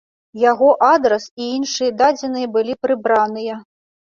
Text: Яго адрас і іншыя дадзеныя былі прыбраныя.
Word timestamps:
Яго 0.51 0.69
адрас 0.93 1.27
і 1.45 1.51
іншыя 1.57 1.91
дадзеныя 2.01 2.51
былі 2.57 2.73
прыбраныя. 2.87 3.63